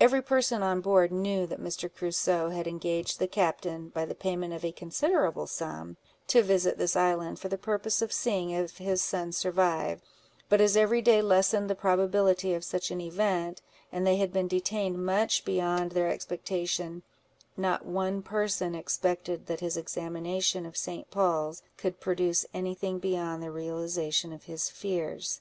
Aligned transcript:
Every 0.00 0.22
person 0.22 0.62
on 0.62 0.80
board 0.80 1.10
knew 1.10 1.44
that 1.48 1.58
Mr. 1.60 1.92
Crusoe 1.92 2.50
had 2.50 2.68
engaged 2.68 3.18
the 3.18 3.26
captain, 3.26 3.88
by 3.88 4.04
the 4.04 4.14
payment 4.14 4.54
of 4.54 4.64
a 4.64 4.70
considerable 4.70 5.48
sum, 5.48 5.96
to 6.28 6.44
visit 6.44 6.78
this 6.78 6.94
island, 6.94 7.40
for 7.40 7.48
the 7.48 7.58
purpose 7.58 8.00
of 8.00 8.12
seeing 8.12 8.50
if 8.50 8.78
his 8.78 9.02
son 9.02 9.32
survived; 9.32 10.04
but 10.48 10.60
as 10.60 10.76
every 10.76 11.02
day 11.02 11.20
lessened 11.20 11.68
the 11.68 11.74
probability 11.74 12.54
of 12.54 12.62
such 12.62 12.92
an 12.92 13.00
event, 13.00 13.60
and 13.90 14.06
they 14.06 14.18
had 14.18 14.32
been 14.32 14.46
detained 14.46 15.04
much 15.04 15.44
beyond 15.44 15.90
their 15.90 16.12
expectation, 16.12 17.02
not 17.56 17.84
one 17.84 18.22
person 18.22 18.72
expected 18.76 19.46
that 19.46 19.58
his 19.58 19.76
examination 19.76 20.64
of 20.64 20.76
St. 20.76 21.10
Paul's 21.10 21.64
could 21.76 21.98
produce 21.98 22.46
any 22.54 22.76
thing 22.76 23.00
beyond 23.00 23.42
the 23.42 23.50
realization 23.50 24.32
of 24.32 24.44
his 24.44 24.70
fears. 24.70 25.40